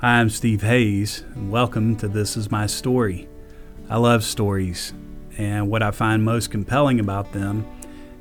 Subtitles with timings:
[0.00, 3.28] Hi, I'm Steve Hayes, and welcome to This Is My Story.
[3.90, 4.94] I love stories,
[5.36, 7.66] and what I find most compelling about them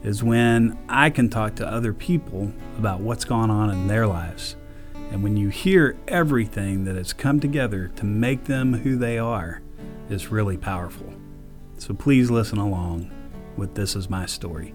[0.04, 4.58] is when I can talk to other people about what's going on in their lives.
[4.94, 9.62] And when you hear everything that has come together to make them who they are,
[10.10, 11.14] it's really powerful.
[11.78, 13.10] So please listen along
[13.56, 14.74] with This Is My Story.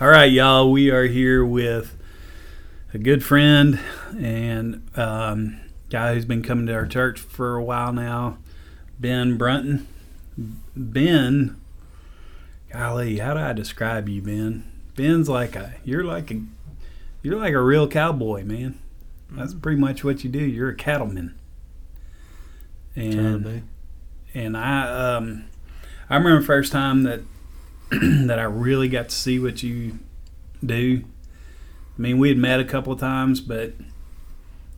[0.00, 1.94] All right, y'all, we are here with
[2.94, 3.78] a good friend
[4.18, 8.38] and um, guy who's been coming to our church for a while now,
[8.98, 9.86] Ben Brunton.
[10.74, 11.60] Ben,
[12.72, 14.72] golly, how do I describe you, Ben?
[14.96, 16.40] Ben's like a you're like a
[17.20, 18.78] you're like a real cowboy, man.
[19.30, 20.38] That's pretty much what you do.
[20.38, 21.38] You're a cattleman.
[22.96, 23.68] And
[24.32, 25.44] and I um
[26.08, 27.20] I remember the first time that
[28.26, 29.98] that I really got to see what you
[30.64, 31.04] do.
[31.98, 33.72] I mean, we had met a couple of times, but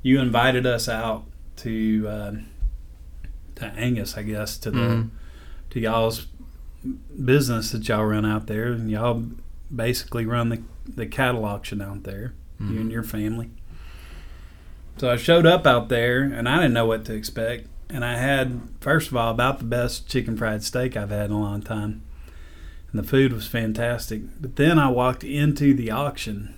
[0.03, 1.25] you invited us out
[1.59, 2.33] to uh,
[3.56, 5.09] to Angus, I guess, to the Mhm.
[5.70, 6.27] to y'all's
[7.25, 9.25] business that y'all run out there, and y'all
[9.75, 10.62] basically run the
[10.97, 12.33] the cattle auction out there.
[12.58, 12.92] You and Mhm.
[12.92, 13.51] your family.
[14.97, 17.67] So I showed up out there, and I didn't know what to expect.
[17.89, 21.33] And I had, first of all, about the best chicken fried steak I've had in
[21.33, 22.03] a long time
[22.93, 24.23] and the food was fantastic.
[24.41, 26.55] But then I walked into the auction,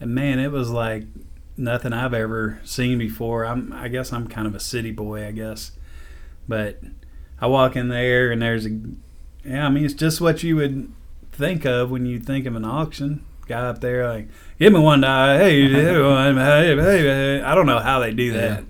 [0.00, 1.04] and man, it was like
[1.56, 3.44] nothing I've ever seen before.
[3.44, 5.72] I'm, I guess I'm kind of a city boy, I guess,
[6.48, 6.80] but
[7.40, 8.78] I walk in there and there's a,
[9.44, 10.92] yeah, I mean it's just what you would
[11.32, 13.24] think of when you think of an auction.
[13.46, 15.38] Guy up there like, give me one die.
[15.38, 17.42] Hey, hey, hey, hey, hey.
[17.42, 18.60] I don't know how they do that.
[18.60, 18.64] Yeah.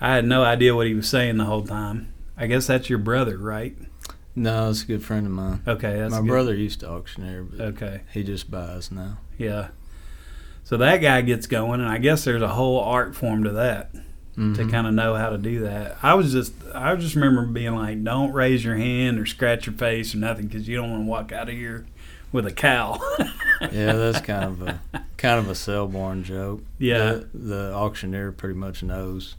[0.00, 2.12] I had no idea what he was saying the whole time.
[2.36, 3.76] I guess that's your brother, right?
[4.38, 5.62] No, it's a good friend of mine.
[5.66, 6.28] Okay, that's My good.
[6.28, 8.00] brother used to auctioneer, but Okay.
[8.12, 9.18] he just buys now.
[9.36, 9.68] Yeah.
[10.64, 13.92] So that guy gets going, and I guess there's a whole art form to that
[14.36, 14.70] to Mhm.
[14.70, 15.96] kind of know how to do that.
[16.02, 19.74] I was just, I just remember being like, don't raise your hand or scratch your
[19.74, 21.86] face or nothing because you don't want to walk out of here
[22.30, 23.00] with a cow.
[23.72, 24.80] yeah, that's kind of a
[25.16, 26.62] kind of a sale barn joke.
[26.78, 26.98] Yeah.
[27.14, 29.34] the, the auctioneer pretty much knows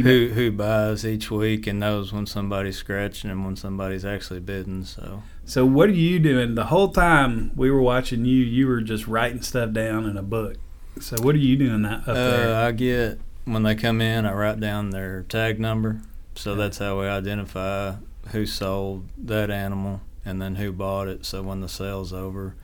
[0.00, 4.84] who who buys each week and knows when somebody's scratching and when somebody's actually bidding.
[4.84, 8.42] So so what are you doing the whole time we were watching you?
[8.42, 10.56] You were just writing stuff down in a book.
[11.00, 12.56] So what are you doing that up uh, there?
[12.56, 16.00] I get when they come in, I write down their tag number.
[16.34, 17.96] So that's how we identify
[18.30, 21.26] who sold that animal and then who bought it.
[21.26, 22.54] So when the sale's over,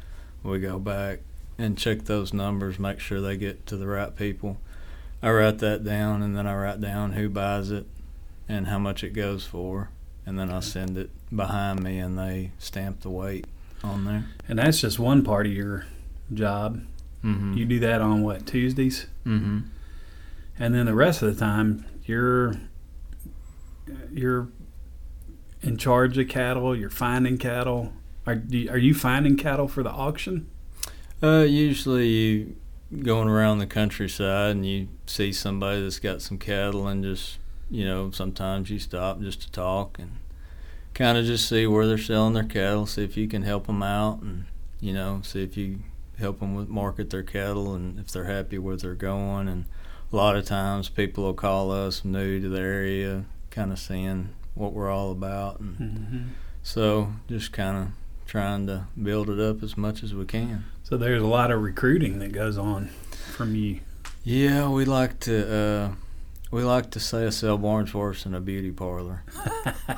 [0.42, 1.20] we go back
[1.58, 4.58] and check those numbers, make sure they get to the right people.
[5.22, 7.86] I write that down and then I write down who buys it
[8.48, 9.90] and how much it goes for.
[10.24, 13.46] And then I send it behind me and they stamp the weight
[13.82, 14.26] on there.
[14.46, 15.86] And that's just one part of your
[16.32, 16.82] job.
[17.24, 17.54] Mm-hmm.
[17.54, 19.06] You do that on what Tuesdays?
[19.26, 19.60] mm-hmm.
[20.58, 22.54] and then the rest of the time you're
[24.12, 24.48] you're
[25.62, 27.92] in charge of cattle you're finding cattle
[28.26, 30.48] are, do you, are you finding cattle for the auction
[31.22, 32.56] Uh, usually you
[33.02, 37.38] going around the countryside and you see somebody that's got some cattle and just
[37.70, 40.12] you know sometimes you stop just to talk and
[40.94, 43.82] kind of just see where they're selling their cattle, see if you can help them
[43.82, 44.46] out and
[44.80, 45.78] you know see if you
[46.18, 49.64] help them with market their cattle and if they're happy where they're going and
[50.12, 54.30] a lot of times people will call us new to the area, kind of seeing
[54.54, 56.22] what we're all about and mm-hmm.
[56.62, 57.88] so just kind of
[58.26, 60.64] trying to build it up as much as we can.
[60.88, 62.88] So there's a lot of recruiting that goes on
[63.34, 63.80] from you
[64.24, 65.94] Yeah, we like to uh,
[66.50, 69.22] we like to say a sale barn's worse than a beauty parlor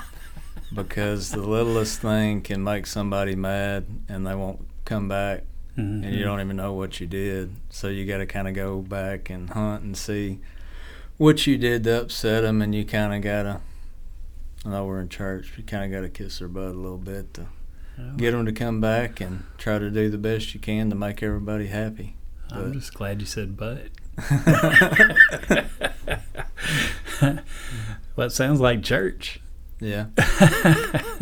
[0.74, 5.44] because the littlest thing can make somebody mad and they won't come back
[5.78, 6.02] mm-hmm.
[6.02, 7.54] and you don't even know what you did.
[7.68, 10.40] So you got to kind of go back and hunt and see
[11.18, 13.60] what you did to upset them, and you kind of got to.
[14.66, 15.52] I know we're in church.
[15.56, 17.46] You kind of got to kiss their butt a little bit to
[18.16, 21.22] Get them to come back and try to do the best you can to make
[21.22, 22.16] everybody happy.
[22.52, 23.86] i'm just glad you said but
[28.16, 29.40] well it sounds like church
[29.80, 30.06] Yeah.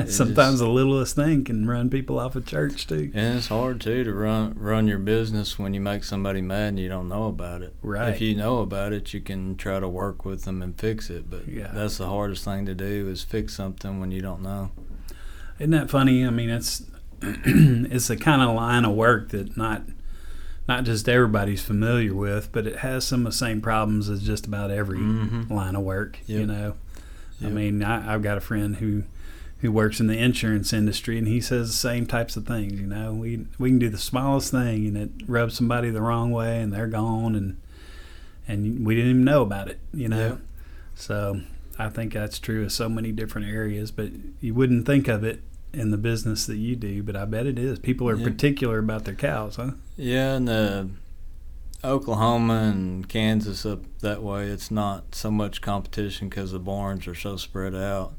[0.07, 3.81] sometimes just- the littlest thing can run people off of church too And it's hard
[3.81, 7.27] too to run run your business when you make somebody mad and you don't know
[7.29, 7.75] about it.
[7.83, 8.15] Right.
[8.15, 11.31] If you know about it, you can try to work with them and fix it.
[11.31, 11.71] But Yeah.
[11.73, 14.71] that's the hardest thing to do is fix something when you don't know.
[15.59, 16.25] Isn't that funny?
[16.25, 16.83] I mean, it's
[17.23, 19.83] it's a kind of line of work that not
[20.69, 24.47] not just everybody's familiar with, but it has some of the same problems as just
[24.47, 25.51] about every Mhm.
[25.51, 26.19] line of work.
[26.27, 26.47] You Yep.
[26.49, 26.75] know,
[27.45, 29.05] I mean, I, I've got a friend who
[29.61, 32.79] who works in the insurance industry, and he says the same types of things.
[32.81, 36.31] You know, we we can do the smallest thing, and it rubs somebody the wrong
[36.31, 37.57] way, and they're gone, and
[38.47, 39.79] and we didn't even know about it.
[39.93, 40.37] You know, Yeah.
[40.95, 41.41] so
[41.79, 44.11] I think that's true of so many different areas, but
[44.41, 47.59] you wouldn't think of it in the business that you do, but I bet it
[47.59, 47.79] is.
[47.79, 48.25] People are Yeah.
[48.25, 49.73] particular about their cows, huh?
[49.97, 50.85] Yeah, and uh,
[51.85, 57.15] Oklahoma and Kansas up that way, it's not so much competition because the barns are
[57.15, 58.15] so spread out.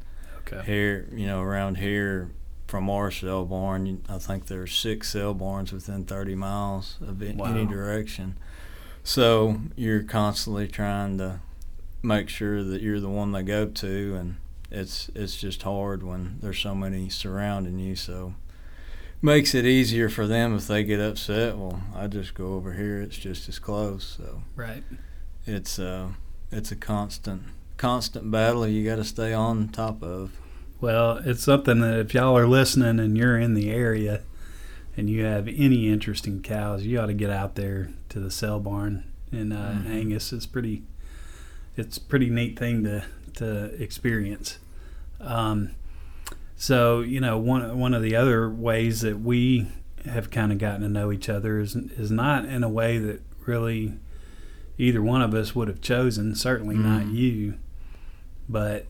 [0.48, 0.64] Okay.
[0.66, 2.32] Here, you know, around here
[2.68, 7.42] from our sale barn, I think there's six sale barns within 30 miles of in,
[7.42, 7.70] any Wow.
[7.72, 8.38] direction.
[9.04, 11.40] So you're constantly trying to
[12.02, 14.36] make sure that you're the one they go to, and
[14.72, 17.96] it's it's just hard when there's so many surrounding you.
[17.96, 18.34] So
[19.22, 21.58] makes it easier for them if they get upset.
[21.58, 24.16] Well, I just go over here; it's just as close.
[24.18, 24.84] So Right.
[25.46, 26.10] it's uh,
[26.52, 27.44] it's a constant
[27.78, 30.32] constant battle you got to stay on top of.
[30.82, 34.22] Well, it's something that if y'all are listening and you're in the area
[34.96, 38.32] and you have any interest in cows, you ought to get out there to the
[38.32, 39.90] sale barn in uh, Mhm.
[39.90, 40.32] Angus.
[40.34, 40.84] It's pretty,
[41.76, 43.04] it's a pretty neat thing to
[43.36, 44.58] to experience.
[45.20, 45.72] Um,
[46.56, 49.68] so you know, one one of the other ways that we
[50.06, 53.22] have kind of gotten to know each other is is not in a way that
[53.46, 53.94] really
[54.78, 56.36] either one of us would have chosen.
[56.36, 57.14] Certainly not Mhm.
[57.16, 57.54] you,
[58.48, 58.86] but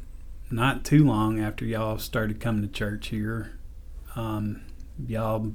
[0.52, 3.52] not too long after y'all started coming to church here,
[4.16, 4.62] um,
[5.08, 5.52] y'all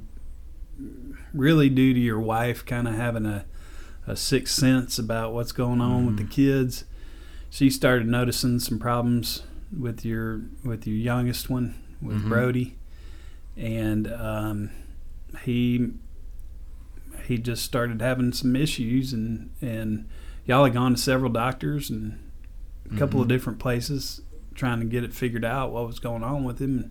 [1.33, 3.45] really due to your wife kind of having a,
[4.07, 6.31] a sixth sense about what's going on with the Mhm.
[7.55, 9.43] Kids, she started noticing some problems
[9.77, 12.29] with your with your youngest one with Mhm.
[12.29, 12.77] Brody,
[13.57, 14.71] and um,
[15.45, 15.91] he
[17.27, 20.07] he just started having some issues and and
[20.47, 22.19] y'all had gone to several doctors and
[22.93, 23.31] a couple of Mhm.
[23.31, 24.21] different places
[24.55, 26.91] trying to get it figured out what was going on with him.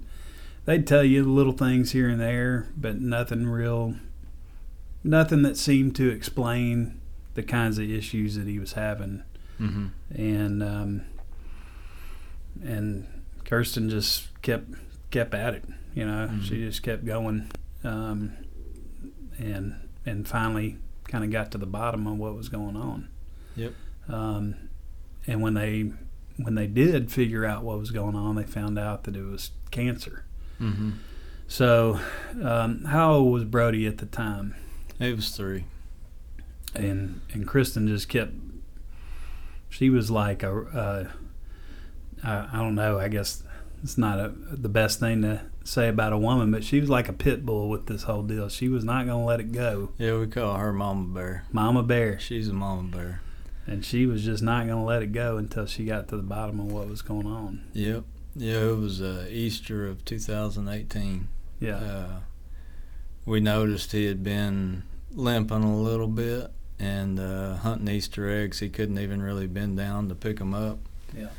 [0.66, 3.96] They'd tell you little things here and there, but nothing real,
[5.04, 6.96] nothing that seemed to explain
[7.36, 9.24] the kinds of issues that he was having.
[9.60, 9.86] Mm-hmm.
[10.16, 11.02] And um,
[12.64, 13.08] and
[13.46, 14.70] Kristen just kept
[15.12, 15.64] kept at it.
[15.96, 16.44] You know, Mhm.
[16.44, 17.50] she just kept going,
[17.84, 18.34] um,
[19.38, 20.78] and and finally
[21.08, 23.10] kind of got to the bottom of what was going on.
[23.56, 23.74] Yep.
[24.08, 24.56] Um,
[25.28, 25.92] and when they
[26.38, 29.52] when they did figure out what was going on, they found out that it was
[29.72, 30.26] cancer.
[30.60, 30.92] Mm-hmm.
[31.48, 32.00] So,
[32.42, 34.56] um, how old was Brody at the time?
[35.00, 35.66] It was three.
[36.74, 38.32] And and Kristen just kept.
[39.74, 40.52] She was like a.
[40.52, 41.08] Uh,
[42.24, 43.00] I, I don't know.
[43.00, 43.44] I guess
[43.82, 47.10] it's not a, the best thing to say about a woman, but she was like
[47.10, 48.50] a pit bull with this whole deal.
[48.50, 49.90] She was not going to let it go.
[49.98, 51.46] Yeah, we call her Mama Bear.
[51.52, 52.20] Mama Bear.
[52.20, 53.22] She's a Mama Bear.
[53.66, 56.24] And she was just not going to let it go until she got to the
[56.24, 57.64] bottom of what was going on.
[57.74, 58.04] Yep.
[58.36, 61.28] Yeah, it was uh, Easter of 2018.
[61.60, 61.78] Yeah.
[61.78, 62.20] Uh,
[63.26, 66.52] we noticed he had been limping a little bit
[66.84, 68.60] and uh, hunting Easter eggs.
[68.60, 70.80] He couldn't even really bend down to pick them up.
[71.18, 71.30] Yeah.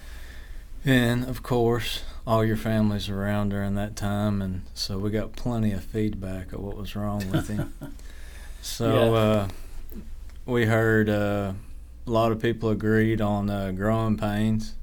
[0.84, 5.72] And of course, all your family's around during that time, and so we got plenty
[5.72, 7.72] of feedback of what was wrong with him.
[8.62, 9.18] so Yeah.
[9.18, 9.48] uh,
[10.46, 11.52] we heard uh,
[12.06, 14.74] a lot of people agreed on uh, growing pains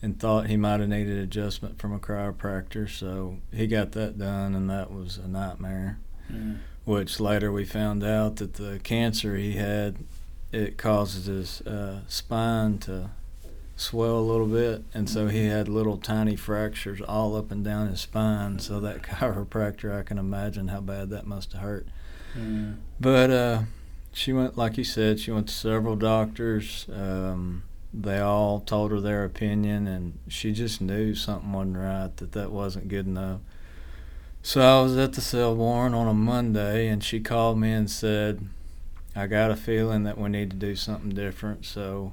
[0.00, 2.88] and thought he might have needed adjustment from a chiropractor.
[2.88, 5.98] So he got that done, and that was a nightmare.
[6.32, 6.58] Mm.
[6.84, 9.98] Which later we found out that the cancer he had
[10.52, 13.10] it causes his uh, spine to
[13.76, 17.88] swell a little bit, and so he had little tiny fractures all up and down
[17.88, 18.58] his spine.
[18.58, 21.86] So that chiropractor, I can imagine how bad that must have hurt.
[22.36, 22.76] Mm.
[23.00, 23.62] But uh,
[24.12, 26.86] she went, like you said, she went to several doctors.
[26.92, 32.32] Um, they all told her their opinion, and she just knew something wasn't right, that
[32.32, 33.40] that wasn't good enough.
[34.44, 37.88] So I was at the sale barn on a Monday, and she called me and
[37.88, 38.44] said,
[39.14, 41.64] I got a feeling that we need to do something different.
[41.64, 42.12] So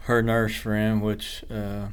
[0.00, 1.86] her nurse friend, which uh,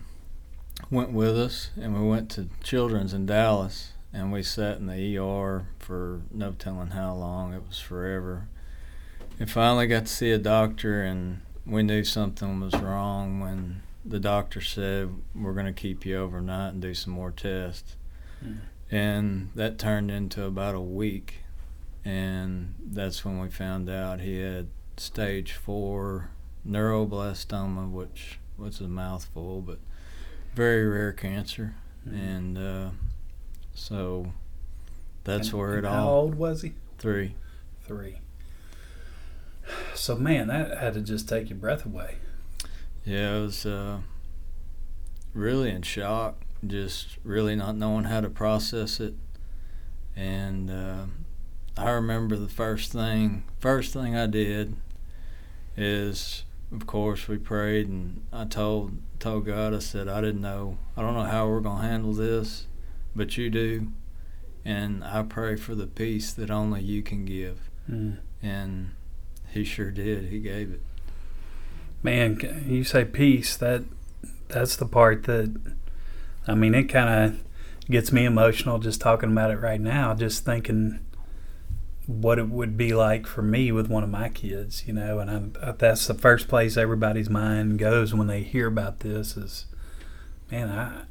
[0.90, 5.18] went with us, and we went to Children's in Dallas, and we sat in the
[5.18, 7.54] ER for no telling how long.
[7.54, 8.48] It was forever.
[9.40, 14.20] And finally got to see a doctor, and we knew something was wrong when the
[14.20, 17.96] doctor said, We're going to keep you overnight and do some more tests.
[18.44, 18.58] Mm.
[18.92, 21.40] And that turned into about a week.
[22.06, 26.30] And that's when we found out he had stage four
[26.68, 29.80] neuroblastoma, which was a mouthful, but
[30.54, 31.76] very rare cancer.
[32.08, 32.14] Mm.
[32.36, 32.90] And uh,
[33.74, 34.34] so
[35.24, 36.74] that's And- where it How all old was he?
[37.00, 37.36] three.
[37.86, 38.20] Three.
[39.96, 42.16] So man, that had to just take your breath away.
[43.06, 44.00] Yeah, I was uh,
[45.34, 49.14] really in shock just really not knowing how to process it.
[50.16, 51.06] And uh,
[51.78, 54.76] I remember the first thing, first thing I did
[55.76, 60.78] is, of course, we prayed, and I told told God, I said, I didn't know,
[60.98, 62.68] I don't know how we're gonna handle this,
[63.16, 63.92] but you do,
[64.66, 67.70] and I pray for the peace that only you can give.
[67.90, 68.18] Mm.
[68.42, 68.92] And
[69.52, 70.26] He sure did.
[70.26, 70.82] He gave it.
[72.02, 73.56] Man, you say peace.
[73.56, 73.84] That
[74.50, 75.56] that's the part that
[76.48, 77.44] I mean, it kind of
[77.90, 80.14] gets me emotional just talking about it right now.
[80.14, 81.06] Just thinking
[82.06, 85.32] what it would be like for me with one of my kids, you know, and
[85.32, 89.66] I, uh, that's the first place everybody's mind goes when they hear about this is,
[90.52, 91.04] man, I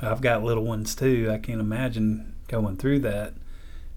[0.00, 1.30] I've got little ones too.
[1.32, 3.32] I can't imagine going through that,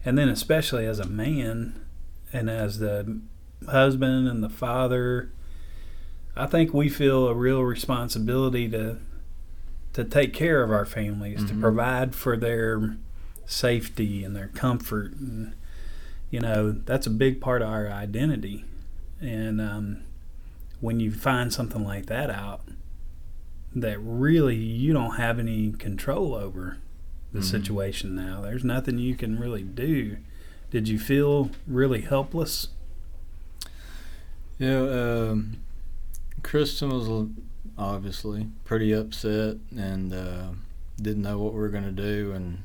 [0.06, 1.86] and then especially as a man
[2.32, 3.20] and as the
[3.67, 5.32] husband and the father
[6.38, 8.98] I think we feel a real responsibility to
[9.98, 11.56] to take care of our families, mm-hmm.
[11.56, 12.98] to provide for their
[13.48, 15.56] safety and their comfort, and
[16.30, 18.63] you know that's a big part of our identity.
[19.20, 20.04] And um,
[20.82, 22.62] when you find something like that out,
[23.74, 26.77] that really you don't have any control over
[27.34, 27.48] the mm-hmm.
[27.48, 28.42] situation now.
[28.42, 30.18] There's nothing you can really do.
[30.70, 32.68] Did you feel really helpless?
[34.60, 34.77] Yeah.
[34.77, 35.58] Um
[36.44, 37.30] Kristen was
[37.77, 40.48] obviously pretty upset and uh,
[41.01, 42.31] didn't know what we were going to do.
[42.31, 42.63] And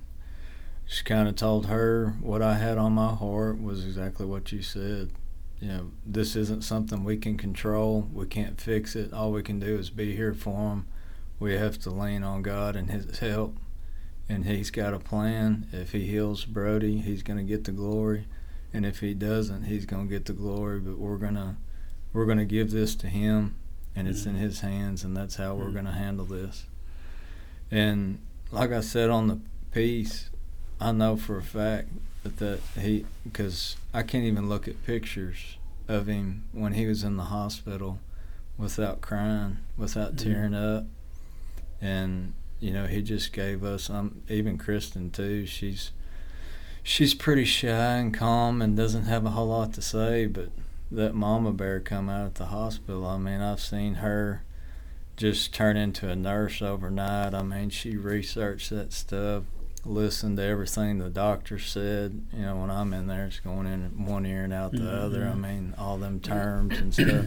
[0.87, 4.63] just kind of told her what I had on my heart was exactly what you
[4.63, 5.11] said.
[5.61, 8.09] You know, this isn't something we can control.
[8.13, 9.13] We can't fix it.
[9.13, 10.87] All we can do is be here for him.
[11.39, 13.57] We have to lean on God and His help.
[14.29, 15.67] And He's got a plan.
[15.73, 18.27] If He heals Brody, He's going to get the glory.
[18.73, 20.79] And if He doesn't, He's going to get the glory.
[20.79, 21.57] But we're going to
[22.13, 23.57] we're going to give this to Him
[23.95, 26.65] and it's in His hands, and that's how we're going to handle this.
[27.71, 28.19] And
[28.51, 29.41] like I said on the
[29.73, 30.29] peace,
[30.81, 31.89] I know for a fact
[32.23, 35.57] that, that he, because I can't even look at pictures
[35.89, 37.99] of him when he was in the hospital
[38.59, 40.77] without crying, without tearing mm-hmm.
[40.77, 40.85] up.
[41.81, 45.91] And, you know, he just gave us, um, even Kristen too, she's,
[46.83, 50.51] she's pretty shy and calm and doesn't have a whole lot to say, but
[50.93, 53.07] that mama bear come out at the hospital.
[53.07, 54.45] I mean, I've seen her
[55.17, 57.35] just turn into a nurse overnight.
[57.35, 59.45] I mean, she researched that stuff,
[59.85, 62.27] listened to everything the doctor said.
[62.33, 65.05] You know, when I'm in there, it's going in one ear and out the mm-hmm.
[65.05, 65.27] other.
[65.27, 67.27] I mean, all them terms and stuff.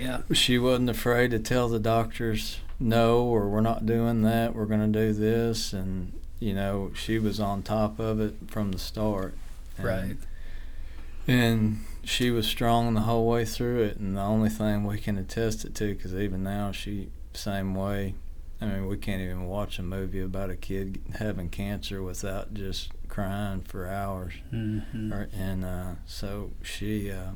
[0.00, 0.22] Yeah.
[0.32, 4.54] She wasn't afraid to tell the doctors no, or we're not doing that.
[4.54, 8.72] We're going to do this, and you know, she was on top of it from
[8.72, 9.34] the start.
[9.76, 10.16] And, right.
[11.28, 15.18] And she was strong the whole way through it, and the only thing we can
[15.18, 18.14] attest it to, because even now she same way.
[18.60, 22.92] I mean, we can't even watch a movie about a kid having cancer without just
[23.08, 24.34] crying for hours.
[24.52, 25.12] Mm-hmm.
[25.36, 27.32] And uh, so she, uh,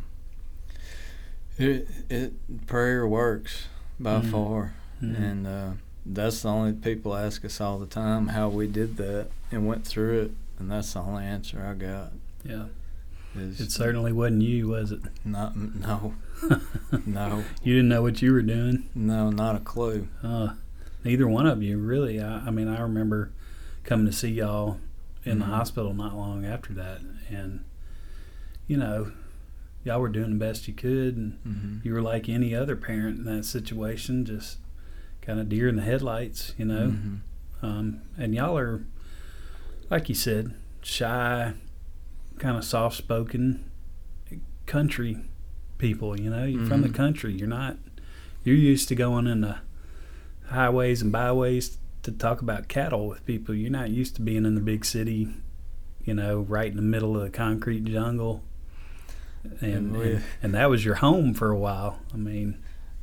[1.59, 3.67] it, it prayer works
[3.99, 4.31] by mm-hmm.
[4.31, 5.23] far, mm-hmm.
[5.23, 5.71] and uh,
[6.05, 9.85] that's the only people ask us all the time how we did that and went
[9.85, 12.13] through it, and that's the only answer I got.
[12.45, 12.67] Yeah.
[13.39, 15.01] Is it certainly wasn't you, was it?
[15.25, 16.15] Not no,
[17.07, 17.45] no.
[17.63, 18.89] You didn't know what you were doing.
[18.95, 20.09] No, not a clue.
[20.23, 20.55] Uh,
[21.05, 22.21] neither one of you really.
[22.21, 23.33] I, I mean, I remember
[23.85, 24.79] coming to see y'all
[25.25, 25.41] in mm-hmm.
[25.41, 27.65] the hospital not long after that, and
[28.67, 29.13] you know,
[29.85, 31.77] y'all were doing the best you could, and mm-hmm.
[31.85, 34.59] you were like any other parent in that situation, just
[35.23, 36.89] kind of deer in the headlights, you know.
[36.89, 37.67] Mm-hmm.
[37.67, 38.85] Um, and y'all are,
[39.89, 41.55] like you said, shy,
[42.39, 43.71] kind of soft spoken
[44.67, 45.19] country
[45.79, 46.19] people.
[46.21, 46.69] You know, you're mm-hmm.
[46.69, 46.97] from the mm-hmm.
[46.97, 47.33] country.
[47.33, 47.77] You're not.
[48.45, 49.59] You're used to going in the
[50.49, 53.55] highways and byways to talk about cattle with people.
[53.55, 55.29] You're not used to being in the big city.
[56.05, 58.45] You know, right in the middle of the concrete jungle.
[59.61, 62.01] And, and, and that was your home for a while.
[62.13, 62.59] I mean,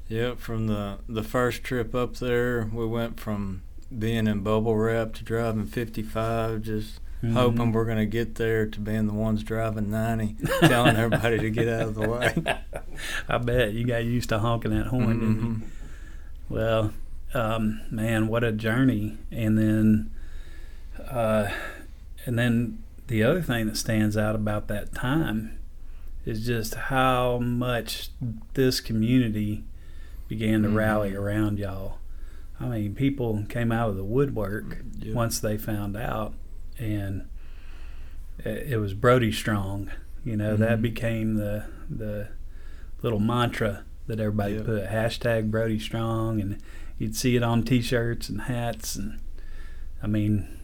[0.07, 0.35] yeah.
[0.35, 3.63] From the the first trip up there, we went from
[3.97, 7.35] being in bubble wrap to driving 55, just mm-hmm.
[7.35, 11.49] hoping we're going to get there to being the ones driving 90, telling everybody to
[11.49, 12.35] get out of the way.
[13.29, 15.19] I bet you got used to honking that horn, mm-hmm.
[15.19, 15.67] didn't you?
[16.49, 16.93] Well,
[17.33, 19.17] um, man, what a journey!
[19.31, 20.11] And then,
[21.09, 21.49] uh,
[22.25, 25.57] and then the other thing that stands out about that time
[26.25, 28.09] is just how much
[28.53, 29.63] this community
[30.27, 30.77] began to mm-hmm.
[30.77, 31.97] rally around y'all.
[32.59, 36.33] I mean, people came out of the woodwork once they found out
[36.83, 37.27] and
[38.39, 39.91] it, was Brody Strong.
[40.25, 40.63] You know, mm-hmm.
[40.63, 42.29] that became the the
[43.01, 44.65] little mantra that everybody yep.
[44.65, 46.61] put hashtag Brody Strong, and
[46.97, 49.19] you'd see it on T-shirts and hats, and
[50.01, 50.59] I mean,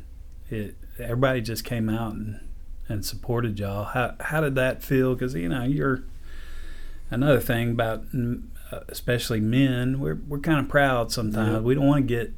[0.49, 2.39] it everybody just came out and
[2.87, 3.85] and supported y'all.
[3.85, 5.13] How how did that feel?
[5.13, 6.03] Because you know you're
[7.11, 8.05] another thing about
[8.71, 9.99] uh, especially men.
[9.99, 11.53] We're we're kind of proud sometimes.
[11.53, 11.59] Yeah.
[11.59, 12.33] We don't want to get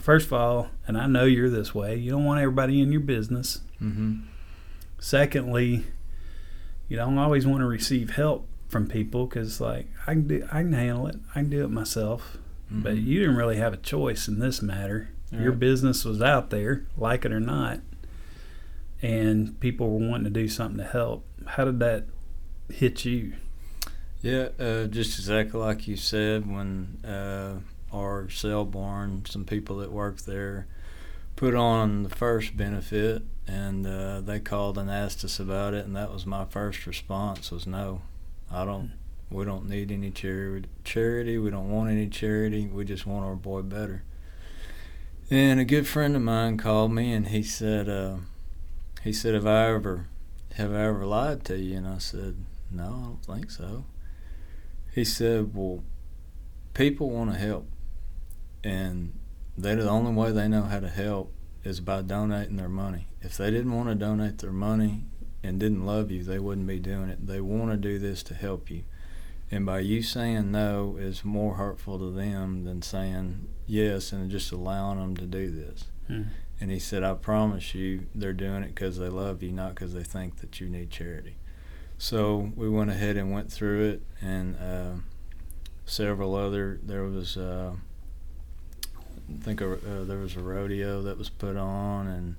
[0.00, 1.96] first of all, and I know you're this way.
[1.96, 3.60] You don't want everybody in your business.
[3.82, 4.20] Mm-hmm.
[4.98, 5.84] Secondly,
[6.88, 10.62] you don't always want to receive help from people because like I can do I
[10.62, 11.16] can handle it.
[11.30, 12.38] I can do it myself.
[12.66, 12.82] Mm-hmm.
[12.82, 15.10] But you didn't really have a choice in this matter.
[15.32, 15.58] Your Right.
[15.60, 17.80] business was out there, like it or not,
[19.02, 21.26] and people were wanting to do something to help.
[21.46, 22.04] How did that
[22.72, 23.32] hit you?
[24.22, 26.48] Yeah, uh, just exactly like you said.
[26.50, 27.56] When uh,
[27.94, 30.66] our sale barn, some people that worked there,
[31.36, 35.96] put on the first benefit, and uh, they called and asked us about it, and
[35.96, 38.02] that was my first response was no,
[38.50, 38.92] I don't.
[39.30, 40.68] We don't need any charity.
[40.84, 41.38] Charity.
[41.38, 42.66] We don't want any charity.
[42.66, 44.04] We just want our boy better.
[45.30, 48.16] And a good friend of mine called me, and he said, uh,
[49.02, 50.06] he said, have I ever,
[50.54, 51.78] have I ever lied to you?
[51.78, 52.36] And I said,
[52.70, 53.84] no, I don't think so.
[54.94, 55.82] He said, Well,
[56.72, 57.66] people want to help,
[58.64, 59.12] and
[59.56, 63.06] they the only way they know how to help is by donating their money.
[63.20, 65.04] If they didn't want to donate their money
[65.42, 67.26] and didn't love you, they wouldn't be doing it.
[67.26, 68.84] They want to do this to help you.
[69.50, 74.50] And by you saying no is more hurtful to them than saying yes and just
[74.50, 75.84] allowing them to do this.
[76.08, 76.22] Hmm.
[76.60, 79.92] And he said, I promise you, they're doing it because they love you, not because
[79.92, 81.36] they think that you need charity.
[81.98, 85.00] So we went ahead and went through it, and uh,
[85.84, 86.80] several other.
[86.82, 87.74] There was, uh,
[89.40, 92.36] think, a, uh, there was a rodeo that was put on, and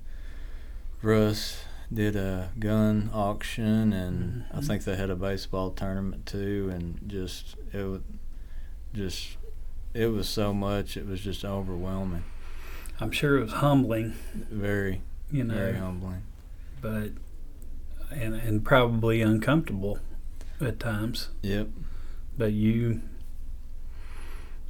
[1.02, 4.66] Russ did a gun auction, and I Mhm.
[4.66, 8.00] think they had a baseball tournament too, and just it was
[8.94, 9.36] just
[9.94, 10.96] it was so much.
[10.96, 12.24] It was just overwhelming.
[13.00, 15.00] I'm sure it was humbling, Very,
[15.30, 16.22] you know, very humbling.
[16.80, 17.10] but
[18.10, 19.98] and and probably uncomfortable
[20.60, 21.28] at times.
[21.42, 21.68] Yep.
[22.38, 23.00] But you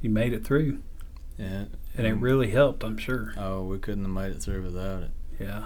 [0.01, 0.79] you made it through,
[1.37, 1.65] Yeah.
[1.97, 2.83] And it really helped.
[2.83, 3.33] I'm sure.
[3.37, 5.11] Oh, we couldn't have made it through without it.
[5.39, 5.65] Yeah.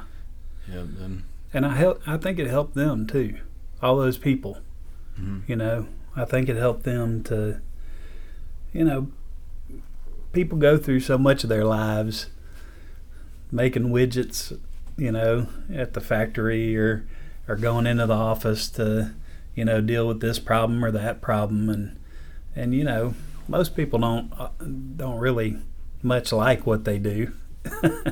[0.71, 0.85] Yep.
[0.97, 1.25] Them.
[1.53, 2.01] And I help.
[2.07, 3.37] I think it helped them too.
[3.81, 4.59] All those people,
[5.19, 5.47] mhm.
[5.47, 5.87] you know.
[6.15, 7.61] I think it helped them to,
[8.73, 9.11] you know,
[10.33, 12.27] people go through so much of their lives
[13.51, 14.57] making widgets,
[14.97, 17.05] you know, at the factory or
[17.47, 19.13] or going into the office to,
[19.55, 21.99] you know, deal with this problem or that problem, and
[22.55, 23.13] and you know,
[23.47, 24.49] most people don't uh,
[24.95, 25.57] don't really
[26.03, 27.31] much like what they do.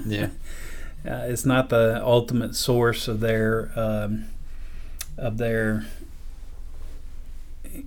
[0.05, 0.29] Yeah.
[1.07, 4.25] uh, it's not the ultimate source of their um,
[5.17, 5.85] of their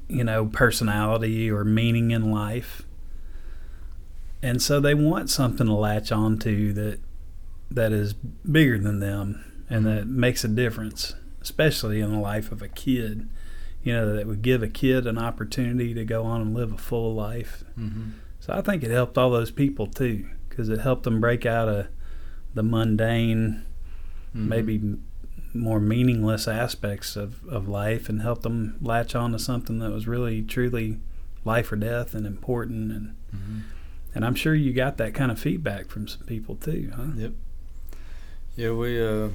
[0.09, 2.83] you know personality or meaning in life
[4.43, 7.01] and so they want something to latch onto that
[7.71, 12.63] that is bigger than them and that makes a difference especially in the life of
[12.63, 13.29] a kid
[13.83, 16.79] you know that would give a kid an opportunity to go on and live a
[16.79, 18.11] full life Mm-hmm.
[18.43, 21.69] So I think it helped all those people too, because it helped them break out
[21.69, 21.87] of
[22.55, 23.65] the mundane,
[24.35, 24.49] Mm-hmm.
[24.49, 24.97] maybe
[25.55, 30.09] more meaningless aspects of, of life and helped them latch on to something that was
[30.09, 30.99] really, truly
[31.45, 32.91] life or death and important.
[32.93, 33.59] And, Mm-hmm.
[34.15, 37.13] and I'm sure you got that kind of feedback from some people too, huh?
[37.17, 37.33] Yep.
[38.57, 39.29] Yeah, we uh,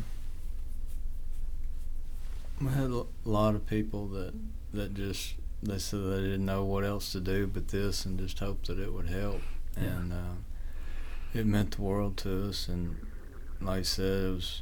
[2.62, 4.34] we had a lot of people that
[4.74, 8.40] that just they said they didn't know what else to do but this, and just
[8.40, 9.42] hoped that it would help,
[9.76, 9.84] Yeah.
[9.98, 10.36] and uh,
[11.34, 12.68] it meant the world to us.
[12.68, 12.96] And
[13.62, 14.62] like I said, it was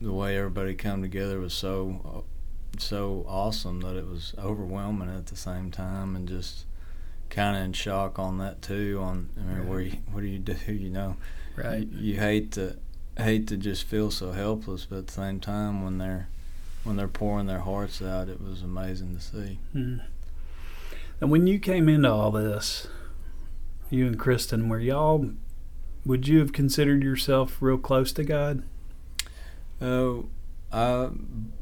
[0.00, 2.24] the way everybody come together was so
[2.78, 6.64] so awesome that it was overwhelming at the same time, and just
[7.28, 8.98] kind of in shock on that too.
[9.02, 10.54] On I mean, where you, what do you do?
[10.72, 11.16] You know,
[11.56, 11.80] Right.
[11.88, 12.76] you, you hate to
[13.18, 16.28] hate to just feel so helpless, but at the same time, when they're
[16.84, 19.58] when they're pouring their hearts out, it was amazing to see.
[19.74, 20.00] Mm.
[21.20, 22.86] And when you came into all this,
[23.90, 25.30] you and Kristen, were y'all,
[26.04, 28.62] would you have considered yourself real close to God?
[29.82, 30.28] Oh,
[30.72, 31.10] I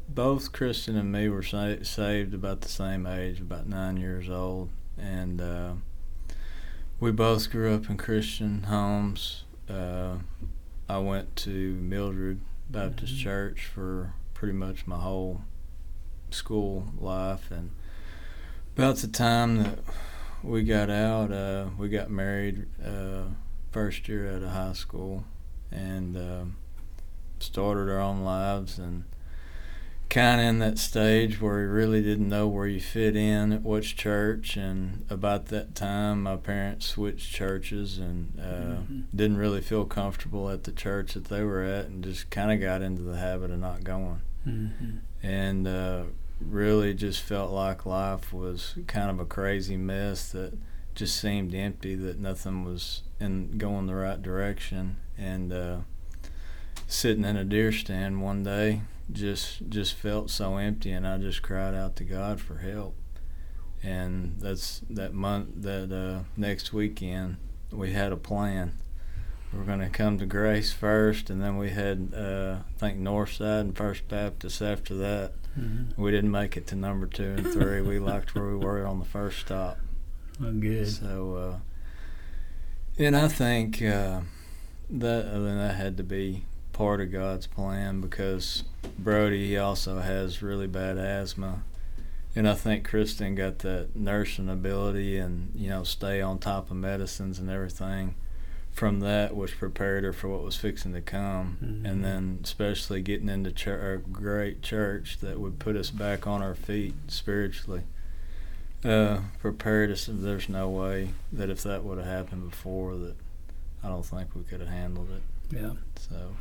[0.07, 4.69] both Kristen and me were sa- saved about the same age, about nine years old,
[4.97, 5.73] and uh,
[6.99, 9.43] we both grew up in Christian homes.
[9.69, 10.17] Uh,
[10.87, 13.19] I went to Mildred Baptist Mhm.
[13.23, 15.41] Church for pretty much my whole
[16.31, 17.71] school life, and
[18.79, 19.79] about the time that
[20.43, 23.23] we got out, uh, we got married uh,
[23.71, 25.23] first year out of high school,
[25.71, 26.17] and.
[26.17, 26.55] um
[27.41, 29.05] started our own lives and
[30.09, 33.61] kind of in that stage where you really didn't know where you fit in at
[33.61, 34.57] which church.
[34.57, 39.01] And about that time, my parents switched churches and uh, mm-hmm.
[39.15, 42.59] didn't really feel comfortable at the church that they were at, and just kind of
[42.59, 44.21] got into the habit of not going.
[44.47, 44.97] Mm-hmm.
[45.21, 46.03] And uh,
[46.41, 50.57] really just felt like life was kind of a crazy mess that
[50.95, 54.97] just seemed empty, that nothing was in going the right direction.
[55.17, 55.77] And uh,
[56.87, 61.41] sitting in a deer stand one day, just just felt so empty, and I just
[61.41, 62.95] cried out to God for help.
[63.81, 67.37] And that's that month, that uh, next weekend,
[67.71, 68.73] we had a plan.
[69.53, 72.99] We are going to come to Grace first, and then we had, uh, I think,
[72.99, 75.33] Northside and First Baptist after that.
[75.57, 76.01] Mm-hmm.
[76.01, 77.81] We didn't make it to number two and three.
[77.81, 79.79] we liked where we were on the first stop.
[80.43, 80.87] Oh, good.
[80.87, 84.21] So, uh, and I think uh,
[84.89, 88.63] that I mean, that had to be part of God's plan because
[88.97, 91.63] Brody he also has really bad asthma,
[92.35, 96.77] and I think Kristen got that nursing ability and you know stay on top of
[96.77, 98.15] medicines and everything
[98.71, 101.85] from that which prepared her for what was fixing to come mm-hmm.
[101.85, 106.41] and then especially getting into ch- a great church that would put us back on
[106.41, 107.81] our feet spiritually
[108.85, 113.15] uh, prepared us there's no way that if that would have happened before that
[113.83, 116.31] i don't think we could have handled it yeah so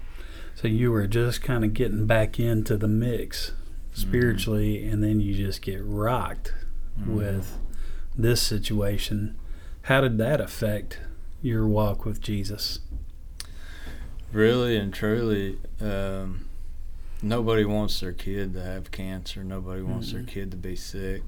[0.61, 3.53] so you were just kind of getting back into the mix
[3.93, 4.93] spiritually, mm-hmm.
[4.93, 6.53] and then you just get rocked
[6.99, 7.15] mm-hmm.
[7.15, 7.59] with
[8.17, 9.37] this situation.
[9.83, 10.99] How did that affect
[11.43, 12.81] your walk with Jesus?
[14.33, 16.49] Really and truly, um,
[17.23, 19.43] nobody wants their kid to have cancer.
[19.43, 20.17] Nobody wants mm-hmm.
[20.17, 21.23] their kid to be sick.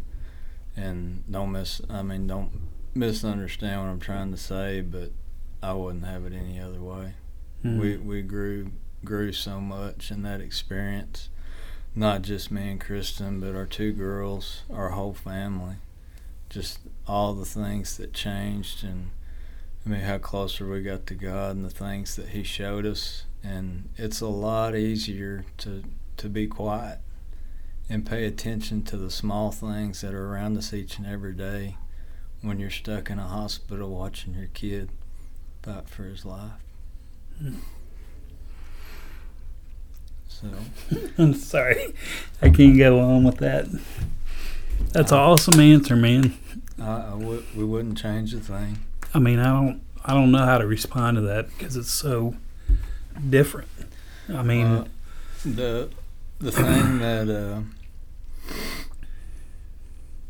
[0.76, 1.80] And don't miss.
[1.88, 2.50] I mean, don't
[2.94, 5.10] misunderstand what I'm trying to say, but
[5.62, 7.14] I wouldn't have it any other way.
[7.64, 7.80] Mm-hmm.
[7.80, 8.72] We we grew
[9.04, 11.28] grew so much in that experience.
[11.94, 15.76] Not just me and Kristen, but our two girls, our whole family.
[16.48, 19.10] Just all the things that changed, and
[19.84, 23.24] I mean, how closer we got to God and the things that He showed us.
[23.42, 25.82] And it's a lot easier to,
[26.18, 26.98] to be quiet
[27.88, 31.76] and pay attention to the small things that are around us each and every day
[32.42, 34.90] when you're stuck in a hospital watching your kid
[35.62, 36.52] fight for his life.
[40.28, 40.46] So
[41.18, 41.94] I'm sorry,
[42.40, 43.66] I can't go on with that.
[44.92, 46.36] That's an awesome answer, man.
[46.80, 48.78] I, I w- we wouldn't change a thing.
[49.12, 52.36] I mean, I don't, I don't know how to respond to that because it's so
[53.28, 53.68] different.
[54.28, 54.84] I mean, uh,
[55.44, 55.90] the
[56.38, 57.60] the thing that uh,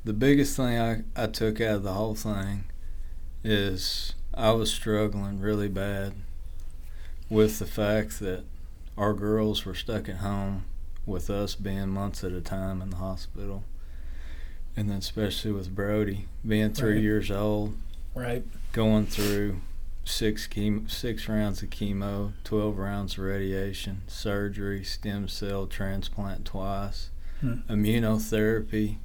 [0.04, 2.64] the biggest thing I, I took out of the whole thing
[3.44, 6.14] is I was struggling really bad
[7.28, 8.44] with the fact that
[8.96, 10.64] our girls were stuck at home
[11.06, 13.64] with us being months at a time in the hospital.
[14.76, 17.02] And then especially with Brody being three right.
[17.02, 17.76] years old,
[18.14, 19.60] right, going through
[20.04, 27.10] six chemo, six rounds of chemo, twelve rounds of radiation, surgery, stem cell transplant twice,
[27.40, 27.58] hmm.
[27.68, 28.96] immunotherapy,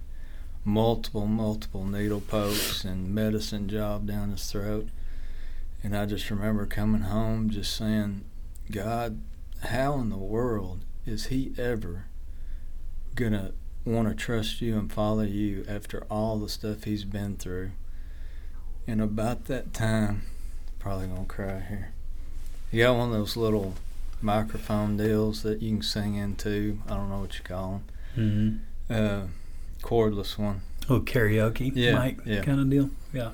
[0.64, 4.88] multiple multiple needle pokes and medicine job down his throat.
[5.84, 8.26] And I just remember coming home just saying,
[8.72, 9.22] God,
[9.62, 12.06] how in the world is he ever
[13.14, 13.52] gonna
[13.86, 17.72] want to trust you and follow you after all the stuff he's been through?
[18.88, 20.24] And about that time,
[20.80, 21.92] probably gonna cry here.
[22.72, 23.74] You got one of those little
[24.22, 26.80] microphone deals that you can sing into.
[26.88, 27.82] I don't know what you call
[28.16, 28.62] them.
[28.90, 28.94] Mm-hmm.
[28.94, 29.28] Uh,
[29.82, 30.62] cordless one.
[30.90, 32.42] Oh, karaoke yeah, mic yeah.
[32.42, 32.90] kind of deal.
[33.12, 33.32] Yeah.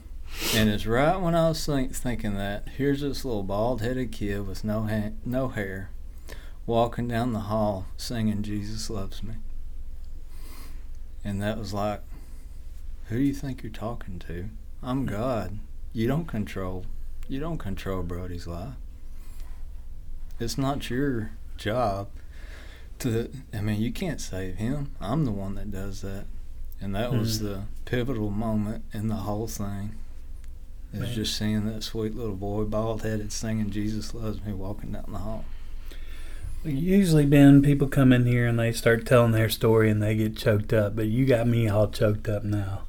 [0.56, 4.64] And it's right when I was think, thinking that here's this little bald-headed kid with
[4.64, 5.90] no ha- no hair,
[6.66, 9.34] walking down the hall singing Jesus Loves Me.
[11.26, 12.02] And that was like,
[13.10, 14.50] who do you think you're talking to?
[14.84, 15.60] I'm God.
[15.94, 16.86] You don't control
[17.28, 18.74] you don't control Brody's life.
[20.38, 22.10] It's not your job
[23.00, 24.92] to I mean, you can't save him.
[25.00, 26.26] I'm the one that does that.
[26.82, 27.46] And that was hmm.
[27.46, 29.96] the pivotal moment in the whole thing.
[30.94, 35.06] Is just seeing that sweet little boy, bald headed, singing Jesus Loves Me walking down
[35.08, 35.46] the hall.
[36.66, 40.36] Usually, Ben, people come in here and they start telling their story and they get
[40.36, 42.82] choked up, but you got me all choked up now,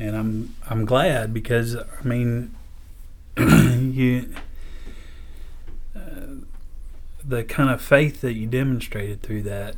[0.00, 2.54] and I'm I'm glad because I mean,
[3.38, 4.34] you
[5.94, 6.00] uh,
[7.24, 9.76] the kind of faith that you demonstrated through that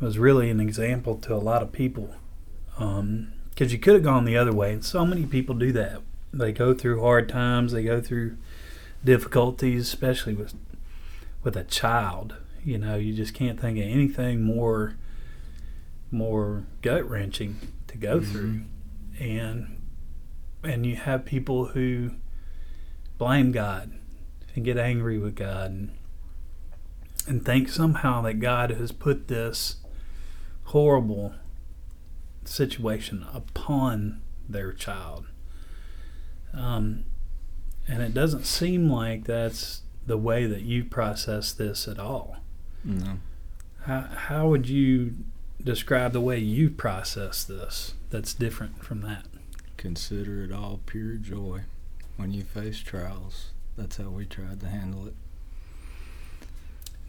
[0.00, 2.14] was really an example to a lot of people.
[2.76, 6.00] Because um, you could have gone the other way, and so many people do that.
[6.32, 8.36] They go through hard times, they go through
[9.04, 10.54] difficulties, especially with
[11.42, 14.94] with a child you know, you just can't think of anything more
[16.10, 18.24] more gut wrenching to go Mhm.
[18.24, 18.60] through,
[19.18, 19.82] and
[20.62, 22.12] and you have people who
[23.16, 23.92] blame God
[24.54, 25.90] and get angry with God and,
[27.26, 29.76] and think somehow that God has put this
[30.64, 31.34] horrible
[32.44, 35.26] situation upon their child.
[36.52, 37.04] Um,
[37.86, 42.38] and it doesn't seem like that's the way that you process this at all.
[42.84, 43.18] No.
[43.82, 45.14] How, how would you
[45.62, 49.26] describe the way you process this that's different from that?
[49.76, 51.62] Consider it all pure joy
[52.16, 53.50] when you face trials.
[53.76, 55.14] That's how we tried to handle it.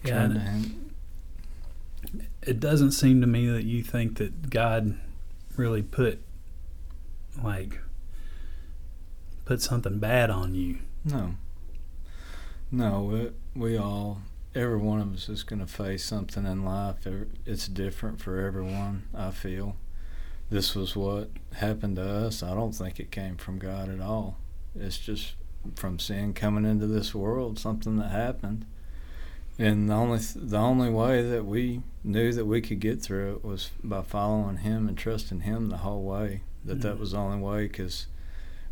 [0.04, 0.92] Yeah, Tried to han-
[2.44, 4.98] it doesn't seem to me that you think that God
[5.58, 6.22] really put
[7.44, 7.80] like
[9.46, 10.78] put something bad on you.
[11.06, 11.36] no.
[12.72, 13.02] No,
[13.56, 14.22] we, we all,
[14.54, 17.08] every one of us is going to face something in life.
[17.44, 19.76] It's different for everyone, I feel.
[20.50, 22.42] This was what happened to us.
[22.42, 24.38] I don't think it came from God at all.
[24.76, 25.34] It's just
[25.76, 28.66] from sin coming into this world, something that happened.
[29.60, 33.34] And the only th- the only way that we knew that we could get through
[33.36, 36.42] it was by following Him and trusting Him the whole way.
[36.64, 37.00] That that Mhm.
[37.00, 38.08] was the only way because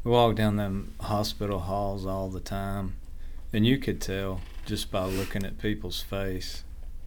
[0.04, 2.94] we walked down them hospital halls all the time,
[3.52, 6.64] and you could tell just by looking at people's face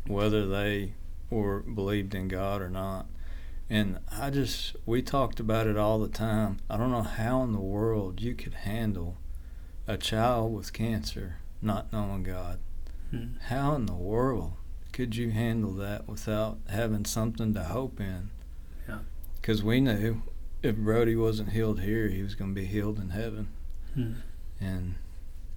[0.07, 0.93] whether they
[1.31, 3.07] were believed in God or not.
[3.71, 6.59] And I just we talked about it all the time.
[6.69, 9.17] I don't know how in the world you could handle
[9.87, 12.59] a child with cancer not knowing God.
[13.11, 13.35] Hmm.
[13.47, 14.53] How in the world
[14.93, 18.31] could you handle that without having something to hope in?
[18.89, 19.01] Yeah.
[19.37, 20.23] Because we knew
[20.63, 23.49] if Brody wasn't healed here, he was going to be healed in heaven.
[23.95, 24.13] Hmm.
[24.61, 24.97] And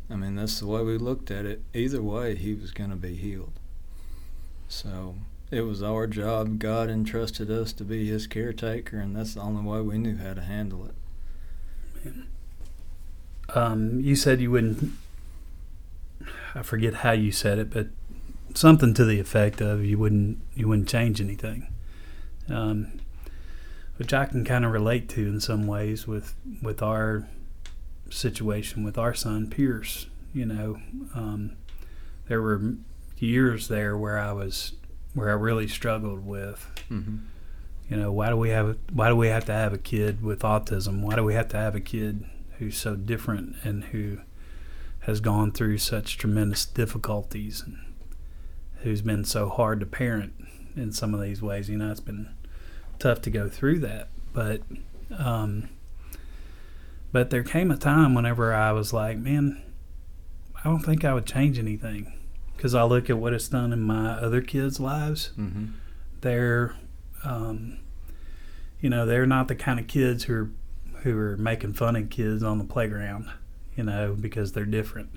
[0.10, 1.62] I mean, that's the way we looked at it.
[1.74, 3.54] Either way, he was going to be healed.
[4.68, 5.16] So
[5.54, 6.58] it was our job.
[6.58, 10.34] God entrusted us to be his caretaker, and that's the only way we knew how
[10.34, 12.14] to handle it.
[13.56, 14.92] Um, you said you wouldn't.
[16.56, 17.88] I forget how you said it, but
[18.54, 21.68] something to the effect of you wouldn't you wouldn't change anything,
[22.50, 23.00] um,
[23.98, 27.28] which I can kind of relate to in some ways with with our
[28.10, 30.08] situation with our son Pierce.
[30.34, 30.78] You know,
[31.14, 31.58] um,
[32.28, 32.76] there were
[33.18, 34.74] years there where I was
[35.14, 36.70] where I really struggled with.
[36.90, 37.18] Mm-hmm.
[37.90, 40.42] you know why do we have why do we have to have a kid with
[40.42, 41.02] autism?
[41.02, 42.26] Why do we have to have a kid
[42.60, 44.20] who's so different and who
[45.02, 47.78] has gone through such tremendous difficulties and
[48.84, 50.34] who's been so hard to parent
[50.76, 51.70] in some of these ways?
[51.70, 52.30] You know it's been
[53.00, 54.62] tough to go through that but
[55.18, 55.70] um
[57.12, 59.62] but there came a time whenever I was like man
[60.64, 62.14] I don't think I would change anything
[62.64, 65.66] because I look at what it's done in my other kids' lives Mm-hmm.
[66.22, 66.76] they're
[67.26, 67.80] um,
[68.80, 70.50] you know they're not the kind of kids who are
[71.02, 73.30] who are making fun of kids on the playground
[73.76, 75.10] you know because they're different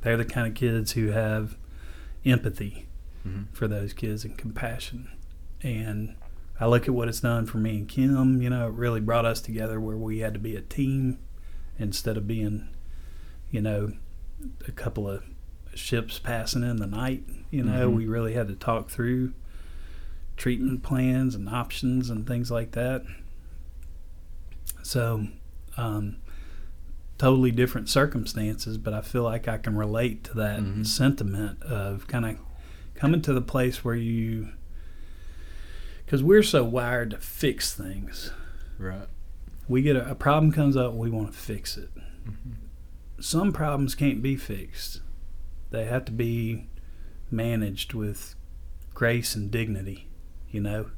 [0.00, 1.56] they're the kind of kids who have
[2.24, 2.86] empathy
[3.24, 3.52] Mm-hmm.
[3.52, 5.08] for those kids and compassion
[5.62, 6.16] and
[6.58, 9.24] I look at what it's done for me and Kim you know it really brought
[9.24, 11.20] us together where we had to be a team
[11.78, 12.66] instead of being
[13.52, 13.92] you know
[14.66, 15.22] a couple of
[15.74, 17.94] ships passing in the night you know Mhm.
[17.96, 19.32] we really had to talk through
[20.36, 23.04] treatment plans and options and things like that.
[24.82, 25.28] So,
[25.76, 26.16] um,
[27.18, 30.86] totally different circumstances, but I feel like I can relate to that Mhm.
[30.86, 32.38] sentiment of kind of
[32.94, 34.48] coming to the place where you,
[36.04, 38.32] because we're so wired to fix things.
[38.78, 39.06] Right.
[39.68, 41.90] We get a, a problem comes up, we want to fix it.
[41.94, 42.52] Mm-hmm.
[43.20, 45.00] Some problems can't be fixed;
[45.72, 46.68] they have to be
[47.30, 48.34] managed with
[48.94, 50.08] grace and dignity,
[50.50, 50.90] you know.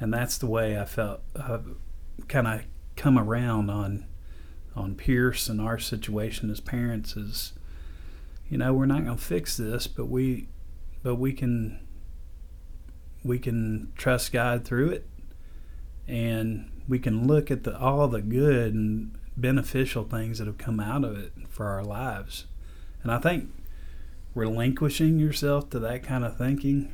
[0.00, 1.20] And that's the way I felt.
[1.36, 2.62] Uh, I've kind of
[2.96, 4.06] come around on
[4.74, 7.16] on Pierce and our situation as parents.
[7.16, 7.52] Is
[8.48, 10.48] you know we're not going to fix this, but we
[11.02, 11.80] but we can
[13.24, 15.08] we can trust God through it,
[16.06, 20.80] and we can look at the all the good and beneficial things that have come
[20.80, 22.46] out of it for our lives.
[23.02, 23.50] And I think
[24.34, 26.92] relinquishing yourself to that kind of thinking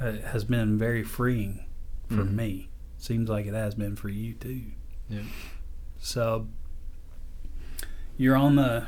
[0.00, 1.64] uh, has been very freeing
[2.08, 2.32] for Mhm.
[2.32, 2.68] me.
[2.98, 4.62] Seems like it has been for you too.
[5.08, 5.24] Yep.
[5.98, 6.48] So
[8.16, 8.86] you're on the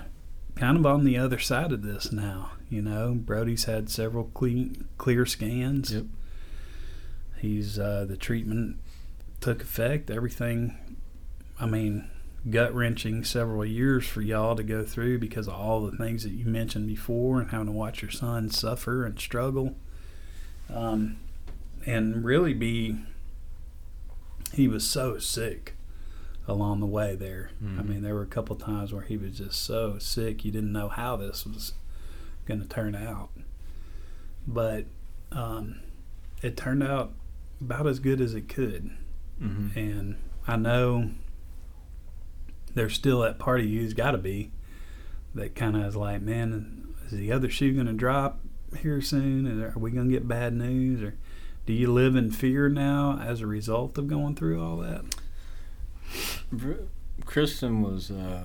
[0.57, 2.53] kind of on the other side of this now.
[2.71, 5.93] You know, Brody's had several clean, clear scans.
[5.93, 6.07] Yep.
[7.39, 8.79] He's uh, the treatment
[9.41, 10.11] took effect.
[10.11, 10.97] Everything.
[11.61, 12.09] I mean,
[12.49, 16.31] gut wrenching several years for y'all to go through because of all the things that
[16.33, 19.75] you mentioned before and having to watch your son suffer and struggle,
[20.73, 21.17] um,
[21.85, 22.97] and really be
[24.53, 25.75] he was so sick
[26.49, 27.51] along the way there.
[27.61, 27.89] I Mhm.
[27.89, 30.89] mean, there were a couple times where he was just so sick you didn't know
[30.89, 31.73] how this was
[32.47, 33.31] going to turn out.
[34.47, 34.85] But
[35.33, 35.81] um,
[36.43, 37.13] it turned out
[37.61, 38.91] about as good as it could.
[39.43, 39.77] Mm-hmm.
[39.77, 41.11] And I know
[42.77, 44.53] there's still that part of you who's got to be
[45.35, 48.39] that kind of is like, man, is the other shoe going to drop
[48.79, 49.63] here soon?
[49.63, 51.03] Are we going to get bad news?
[51.03, 51.15] Or
[51.65, 55.05] do you live in fear now as a result of going through all that?
[57.25, 58.45] Kristen was uh,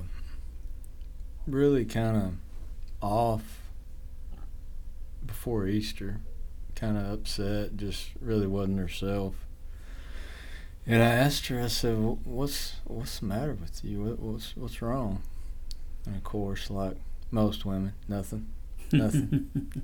[1.46, 2.34] really kind of
[3.02, 3.60] off
[5.26, 6.22] before Easter,
[6.74, 9.36] kind of upset, just really wasn't herself.
[10.88, 14.04] And I asked her, I said, "Wh- "What's what's the matter with you?
[14.04, 15.22] What, what's what's wrong?"
[16.06, 16.98] And of course, like
[17.30, 18.48] most women, nothing.
[18.92, 19.50] Nothing.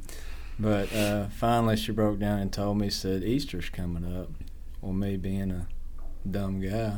[0.60, 4.30] But uh, finally, she broke down and told me, said, Easter's coming up.
[4.82, 5.68] Well, me being a
[6.30, 6.98] dumb guy,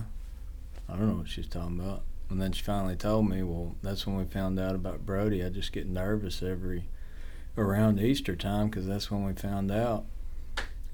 [0.88, 2.04] I don't know what she's talking about.
[2.30, 5.44] And then she finally told me, well, that's when we found out about Brody.
[5.44, 6.86] I just get nervous every
[7.58, 10.06] around Easter time because that's when we found out.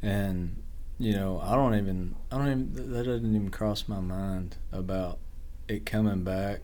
[0.01, 0.63] And
[0.97, 5.19] you know, I don't even, I don't even, that doesn't even cross my mind about
[5.67, 6.61] it coming back.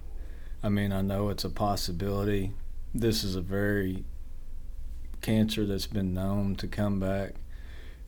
[0.63, 2.53] I mean, I know it's a possibility.
[2.93, 4.05] This is a very
[5.21, 7.35] cancer that's been known to come back.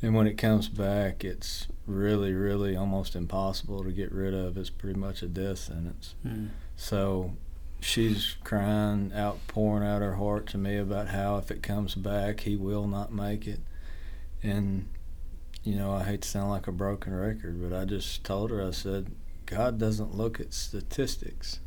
[0.02, 4.58] And when it comes back, it's really, really almost impossible to get rid of.
[4.58, 6.16] It's pretty much a death sentence.
[6.26, 6.50] Mm.
[6.76, 7.38] So
[7.80, 12.42] she's crying out, pouring out her heart to me about how if it comes back,
[12.42, 13.62] he will not make it.
[14.42, 14.90] And,
[15.64, 18.66] you know, I hate to sound like a broken record, but I just told her,
[18.66, 19.12] I said,
[19.46, 21.60] God doesn't look at statistics.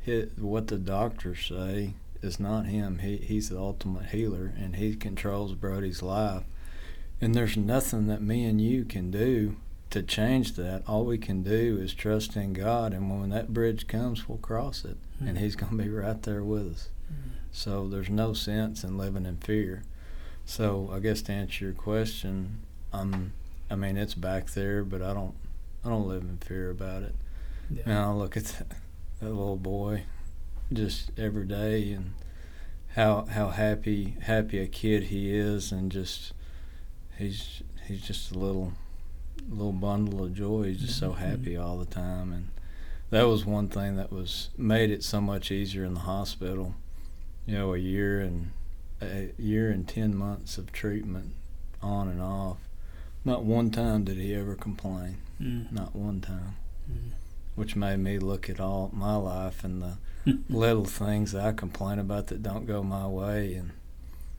[0.00, 2.98] Hit, what the doctors say is not him.
[2.98, 6.44] He, he's the ultimate healer, and he controls Brody's life.
[7.20, 9.56] And there's nothing that me and you can do
[9.90, 10.82] to change that.
[10.86, 14.84] All we can do is trust in God, and when that bridge comes, we'll cross
[14.84, 15.44] it, and hmm.
[15.44, 16.88] He's going to be right there with us.
[17.08, 17.30] Hmm.
[17.50, 19.82] So there's no sense in living in fear.
[20.44, 22.60] So I guess to answer your question,
[22.92, 23.32] um,
[23.70, 25.34] I mean it's back there, but I don't,
[25.84, 27.14] I don't live in fear about it.
[27.70, 27.82] Yeah.
[27.86, 28.66] And I look at that,
[29.20, 30.04] that little boy,
[30.72, 32.14] just every day, and
[32.94, 36.32] how how happy happy a kid he is, and just
[37.18, 38.72] he's he's just a little
[39.48, 40.64] little bundle of joy.
[40.64, 41.16] He's just so Mhm.
[41.18, 42.48] happy all the time, and
[43.10, 46.74] that was one thing that was made it so much easier in the hospital.
[47.46, 48.50] You know, a year and
[49.00, 51.32] a year and ten months of treatment,
[51.82, 52.58] on and off.
[53.26, 55.16] Not one time did he ever complain.
[55.42, 55.70] Mm.
[55.72, 56.56] Not one time
[56.90, 57.10] Mm.
[57.56, 59.98] which made me look at all my life and the
[60.48, 63.54] little things that I complain about that don't go my way.
[63.54, 63.72] And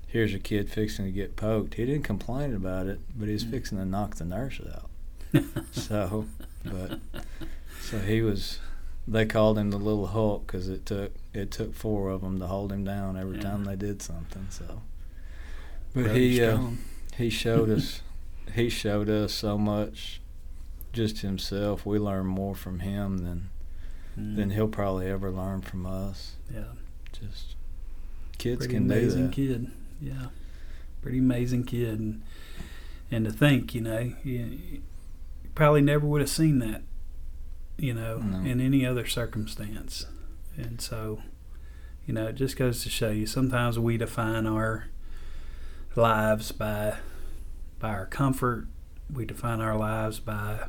[0.08, 1.74] here's a kid fixing to get poked.
[1.76, 3.52] He didn't complain about it, but he was Mm.
[3.52, 4.90] fixing to knock the nurse out.
[5.74, 6.26] So,
[6.64, 7.00] but
[7.82, 8.60] so he was.
[9.10, 12.48] They called him the little Hulk because it took it took four of them to
[12.48, 13.44] hold him down every Yeah.
[13.44, 14.48] time they did something.
[14.50, 14.82] So,
[15.94, 16.60] but he uh,
[17.18, 18.02] he showed us
[18.56, 20.22] he showed us so much
[20.94, 23.50] just himself we learned more from him than
[24.20, 24.36] Mm.
[24.36, 26.64] than he'll probably ever learn from us yeah.
[27.12, 27.56] just
[28.40, 29.72] kids pretty can do amazing that kid.
[30.02, 30.28] Yeah,
[31.04, 32.24] pretty amazing kid, and
[33.12, 34.40] and to think, you know, you,
[34.72, 34.82] you
[35.54, 36.82] probably never would have seen that,
[37.78, 38.40] you know, No.
[38.50, 40.08] in any other circumstance,
[40.58, 41.22] and so,
[42.08, 43.28] you know, it just goes to show you.
[43.28, 44.86] Sometimes we define our
[45.96, 46.98] lives by
[47.80, 48.68] by our comfort.
[49.14, 50.68] We define our lives by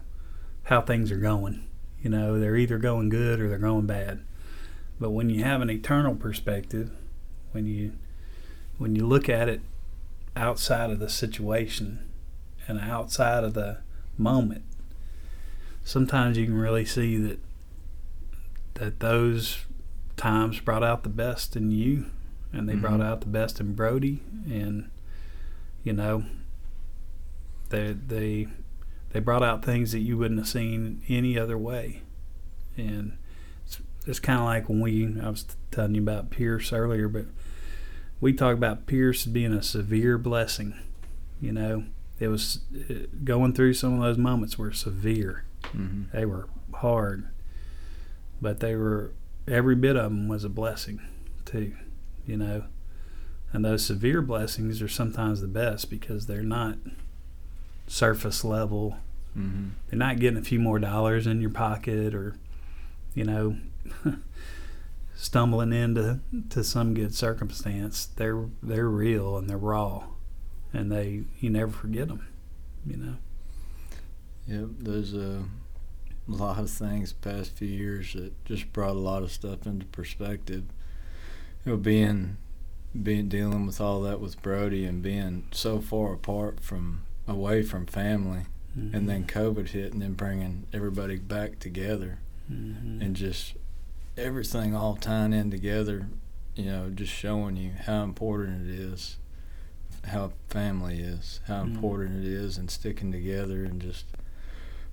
[0.65, 1.67] how things are going.
[2.03, 4.21] You know, they're either going good or they're going bad.
[5.01, 6.91] But when you have an eternal perspective,
[7.53, 7.93] when you
[8.77, 9.61] when you look at it
[10.37, 11.99] outside of the situation
[12.69, 13.79] and outside of the
[14.17, 14.63] moment,
[15.85, 17.41] sometimes you can really see that
[18.75, 19.65] that those
[20.17, 22.07] times brought out the best in you
[22.53, 23.05] and they brought Mhm.
[23.05, 24.89] out the best in Brody and
[25.83, 26.25] you know
[27.71, 28.49] they they
[29.11, 32.03] they brought out things that you wouldn't have seen any other way.
[32.77, 33.17] And
[33.65, 37.27] it's, it's kind of like when we I was telling you about Pierce earlier but
[38.21, 40.75] we talk about Pierce being a severe blessing
[41.41, 41.85] you know?
[42.19, 42.61] It was
[43.23, 45.45] going through some of those moments were severe.
[45.67, 47.29] Hmm they were hard
[48.41, 49.13] but they were
[49.47, 51.01] every bit of them was a blessing
[51.45, 51.75] too
[52.27, 52.65] you know?
[53.53, 56.77] And those severe blessings are sometimes the best because they're not
[57.89, 58.97] surface level.
[59.35, 62.35] Hmm they're not getting a few more dollars in your pocket or
[63.15, 63.57] you know
[65.17, 66.21] stumbling into
[66.51, 68.07] to some good circumstance.
[68.07, 70.05] They're they're real and they're raw
[70.73, 72.27] and they you never forget them
[72.87, 73.15] you know?
[74.47, 75.45] Yep, there's a
[76.31, 79.67] a lot of things the past few years that just brought a lot of stuff
[79.67, 80.65] into perspective.
[81.65, 82.37] You know, being
[83.01, 87.87] being dealing with all that with Brody and being so far apart from away from
[87.87, 88.97] family, mm-hmm.
[88.97, 92.19] and then COVID hit, and then bringing everybody back together,
[92.51, 93.01] mm-hmm.
[93.01, 93.55] and just
[94.17, 96.09] everything all tying in together.
[96.57, 99.19] You know, just showing you how important it is,
[100.09, 101.77] how family is, how mm-hmm.
[101.77, 104.07] important it is, and sticking together, and just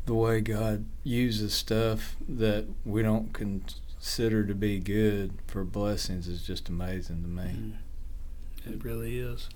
[0.05, 6.43] the way God uses stuff that we don't consider to be good for blessings is
[6.43, 7.43] just amazing to me.
[7.43, 8.73] Mm.
[8.73, 9.49] It really is.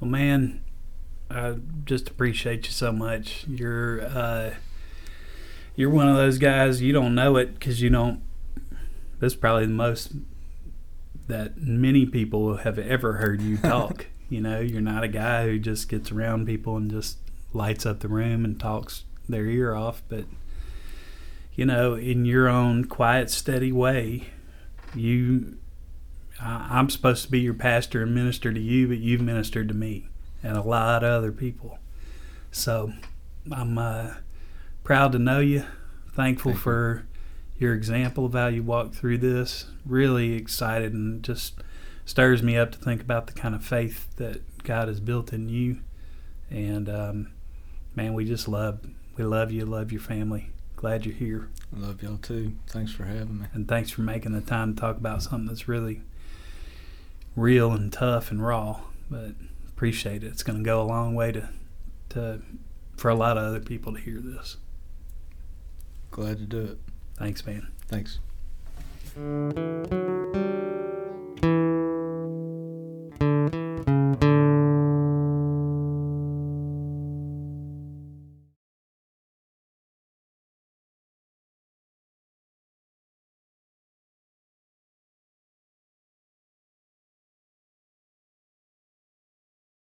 [0.00, 0.60] Well, man,
[1.32, 3.46] I just appreciate you so much.
[3.48, 4.54] You're uh,
[5.74, 6.82] you're one of those guys.
[6.82, 8.22] You don't know it because you don't.
[9.18, 10.12] That's probably the most
[11.28, 14.06] that many people have ever heard you talk.
[14.28, 17.18] you know, you're not a guy who just gets around people and just
[17.52, 20.24] lights up the room and talks their ear off, but
[21.54, 24.28] you know, in your own quiet, steady way,
[24.94, 25.58] you,
[26.40, 29.74] I, am supposed to be your pastor and minister to you, but you've ministered to
[29.74, 30.08] me
[30.42, 31.78] and a lot of other people.
[32.50, 32.92] So
[33.50, 34.14] I'm uh,
[34.84, 35.64] proud to know you.
[36.12, 37.04] Thankful Thank for
[37.58, 37.66] you.
[37.66, 39.66] your example of how you walked through this.
[39.86, 41.62] Really excited and just
[42.04, 45.48] stirs me up to think about the kind of faith that God has built in
[45.48, 45.80] you.
[46.50, 47.32] And um,
[47.94, 48.80] man, we just love
[49.16, 50.50] we love you, love your family.
[50.76, 51.48] Glad you're here.
[51.74, 52.54] I love y'all too.
[52.66, 53.46] Thanks for having me.
[53.52, 56.02] And thanks for making the time to talk about something that's really
[57.36, 58.80] real and tough and raw.
[59.10, 59.32] But
[59.82, 60.28] appreciate it.
[60.28, 61.48] It's going to go a long way to,
[62.10, 62.40] to
[62.96, 64.56] for a lot of other people to hear this.
[66.12, 66.78] Glad to do it.
[67.16, 67.66] Thanks, man.
[67.88, 68.20] Thanks.